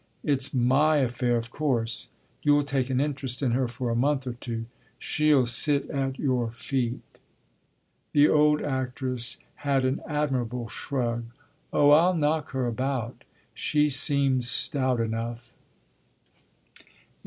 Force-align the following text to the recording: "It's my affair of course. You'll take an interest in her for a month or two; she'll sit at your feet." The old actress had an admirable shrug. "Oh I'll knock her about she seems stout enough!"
"It's 0.23 0.51
my 0.51 0.97
affair 0.97 1.35
of 1.37 1.51
course. 1.51 2.07
You'll 2.41 2.63
take 2.63 2.89
an 2.89 2.99
interest 2.99 3.43
in 3.43 3.51
her 3.51 3.67
for 3.67 3.91
a 3.91 3.95
month 3.95 4.25
or 4.25 4.33
two; 4.33 4.65
she'll 4.97 5.45
sit 5.45 5.91
at 5.91 6.17
your 6.17 6.49
feet." 6.53 7.01
The 8.11 8.27
old 8.27 8.63
actress 8.63 9.37
had 9.57 9.85
an 9.85 10.01
admirable 10.09 10.69
shrug. 10.69 11.25
"Oh 11.71 11.91
I'll 11.91 12.15
knock 12.15 12.49
her 12.49 12.65
about 12.65 13.23
she 13.53 13.89
seems 13.89 14.49
stout 14.49 14.99
enough!" 14.99 15.53